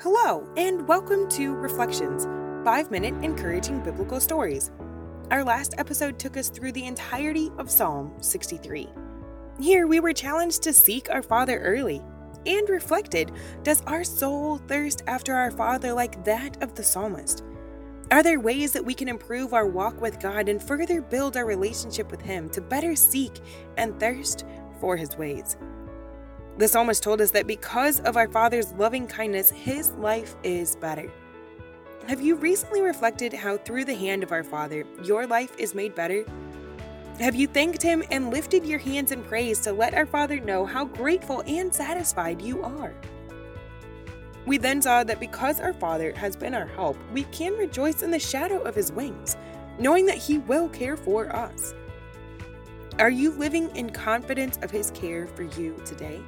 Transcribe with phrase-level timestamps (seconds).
[0.00, 2.24] Hello, and welcome to Reflections
[2.64, 4.72] 5 Minute Encouraging Biblical Stories.
[5.30, 8.88] Our last episode took us through the entirety of Psalm 63.
[9.60, 12.02] Here we were challenged to seek our Father early
[12.44, 13.30] and reflected
[13.62, 17.44] Does our soul thirst after our Father like that of the psalmist?
[18.10, 21.46] Are there ways that we can improve our walk with God and further build our
[21.46, 23.38] relationship with Him to better seek
[23.76, 24.44] and thirst
[24.80, 25.56] for His ways?
[26.56, 31.10] The psalmist told us that because of our Father's loving kindness, his life is better.
[32.06, 35.96] Have you recently reflected how, through the hand of our Father, your life is made
[35.96, 36.24] better?
[37.18, 40.66] Have you thanked Him and lifted your hands in praise to let our Father know
[40.66, 42.92] how grateful and satisfied you are?
[44.46, 48.10] We then saw that because our Father has been our help, we can rejoice in
[48.10, 49.36] the shadow of His wings,
[49.78, 51.74] knowing that He will care for us.
[52.98, 56.20] Are you living in confidence of His care for you today?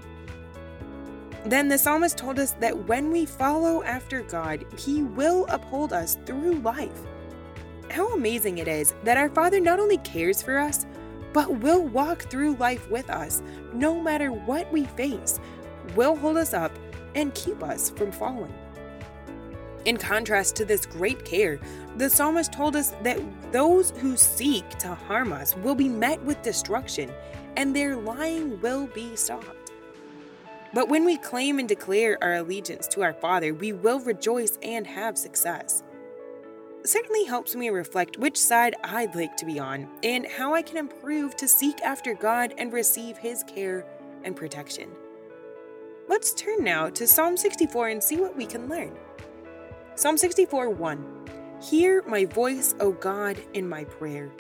[1.47, 6.19] Then the psalmist told us that when we follow after God, He will uphold us
[6.27, 7.01] through life.
[7.89, 10.87] How amazing it is that our Father not only cares for us,
[11.33, 15.39] but will walk through life with us no matter what we face,
[15.95, 16.73] will hold us up
[17.15, 18.53] and keep us from falling.
[19.85, 21.61] In contrast to this great care,
[21.97, 23.21] the psalmist told us that
[23.53, 27.13] those who seek to harm us will be met with destruction,
[27.57, 29.66] and their lying will be stopped.
[30.75, 34.87] But when we claim and declare our allegiance to our Father, we will rejoice and
[34.87, 35.83] have success.
[36.85, 40.77] Certainly helps me reflect which side I'd like to be on and how I can
[40.77, 43.87] improve to seek after God and receive His care
[44.25, 44.91] and protection.
[46.09, 48.97] Let's turn now to Psalm 64 and see what we can learn.
[49.97, 51.13] Psalm 64 1
[51.61, 54.31] Hear my voice, O God, in my prayer.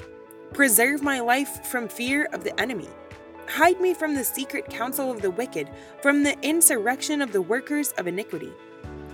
[0.53, 2.89] Preserve my life from fear of the enemy
[3.49, 5.71] Hide me from the secret counsel of the wicked,
[6.03, 8.53] from the insurrection of the workers of iniquity,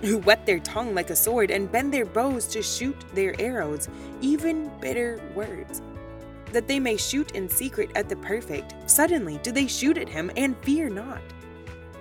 [0.01, 3.87] who whet their tongue like a sword and bend their bows to shoot their arrows,
[4.21, 5.81] even bitter words.
[6.51, 8.73] That they may shoot in secret at the perfect.
[8.89, 11.21] Suddenly do they shoot at him and fear not.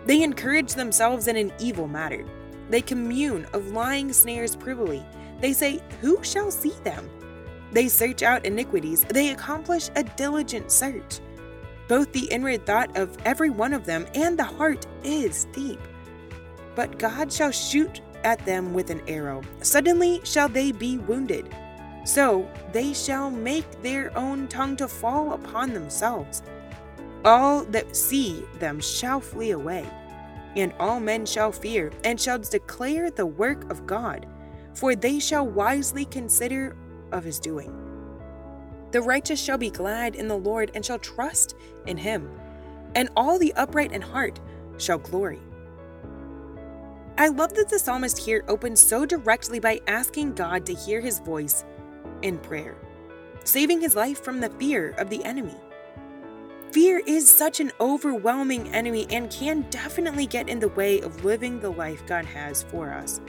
[0.06, 2.24] They encourage themselves in an evil matter.
[2.70, 5.04] They commune of lying snares privily.
[5.40, 7.08] They say, Who shall see them?
[7.72, 9.02] They search out iniquities.
[9.02, 11.20] They accomplish a diligent search.
[11.88, 15.80] Both the inward thought of every one of them and the heart is deep.
[16.74, 19.42] But God shall shoot at them with an arrow.
[19.60, 21.54] Suddenly shall they be wounded.
[22.04, 26.42] So they shall make their own tongue to fall upon themselves.
[27.24, 29.86] All that see them shall flee away,
[30.56, 34.26] and all men shall fear, and shall declare the work of God,
[34.74, 36.76] for they shall wisely consider
[37.12, 37.81] of his doing.
[38.92, 42.30] The righteous shall be glad in the Lord and shall trust in him,
[42.94, 44.38] and all the upright in heart
[44.76, 45.40] shall glory.
[47.16, 51.20] I love that the psalmist here opens so directly by asking God to hear his
[51.20, 51.64] voice
[52.20, 52.76] in prayer,
[53.44, 55.56] saving his life from the fear of the enemy.
[56.70, 61.60] Fear is such an overwhelming enemy and can definitely get in the way of living
[61.60, 63.20] the life God has for us.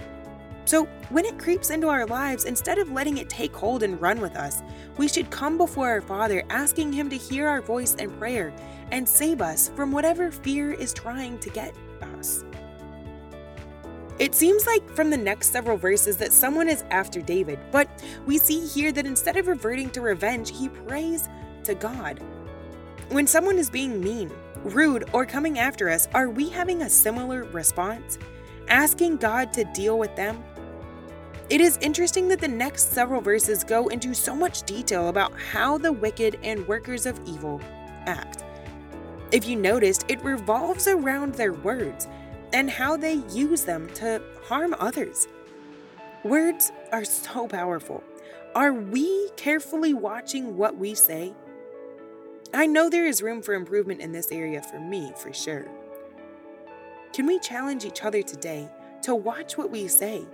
[0.66, 4.22] So, when it creeps into our lives, instead of letting it take hold and run
[4.22, 4.62] with us,
[4.98, 8.54] we should come before our Father, asking Him to hear our voice and prayer
[8.92, 11.76] and save us from whatever fear is trying to get
[12.18, 12.46] us.
[14.20, 17.90] It seems like from the next several verses that someone is after David, but
[18.26, 21.28] we see here that instead of reverting to revenge, he prays
[21.64, 22.22] to God.
[23.10, 24.32] When someone is being mean,
[24.64, 28.18] rude, or coming after us, are we having a similar response?
[28.70, 30.44] Asking God to deal with them
[31.54, 35.78] it is interesting that the next several verses go into so much detail about how
[35.78, 37.62] the wicked and workers of evil
[38.08, 38.44] act.
[39.32, 42.08] If you noticed, it revolves around their words
[42.54, 45.28] and how they use them to harm others.
[46.24, 48.04] Words are so powerful.
[48.56, 51.36] Are we carefully watching what we say?
[52.52, 55.68] I know there is room for improvement in this area for me, for sure.
[57.14, 58.68] Can we challenge each other today
[59.04, 60.26] to watch what we say?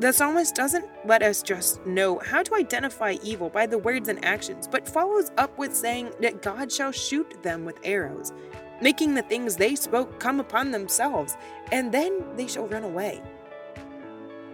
[0.00, 4.24] The psalmist doesn't let us just know how to identify evil by the words and
[4.24, 8.32] actions, but follows up with saying that God shall shoot them with arrows,
[8.80, 11.36] making the things they spoke come upon themselves,
[11.70, 13.20] and then they shall run away.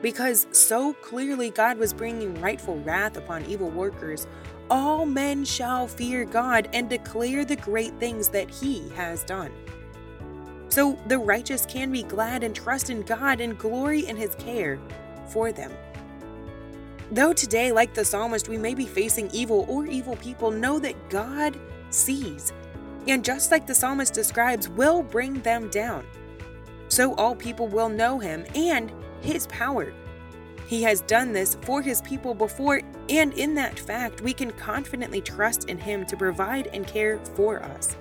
[0.03, 4.27] Because so clearly God was bringing rightful wrath upon evil workers,
[4.69, 9.53] all men shall fear God and declare the great things that He has done.
[10.71, 14.81] So the righteous can be glad and trust in God and glory in His care
[15.27, 15.73] for them.
[17.13, 21.09] Though today, like the psalmist, we may be facing evil or evil people, know that
[21.09, 21.59] God
[21.91, 22.53] sees,
[23.07, 26.05] and just like the psalmist describes, will bring them down.
[26.89, 29.93] so all people will know him and his power.
[30.67, 35.21] He has done this for his people before, and in that fact, we can confidently
[35.21, 37.97] trust in him to provide and care for us.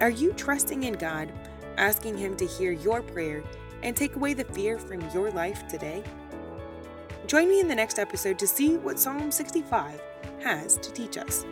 [0.00, 1.32] Are you trusting in God,
[1.76, 3.42] asking him to hear your prayer
[3.82, 6.02] and take away the fear from your life today?
[7.26, 10.00] Join me in the next episode to see what Psalm 65
[10.42, 11.44] has to teach us.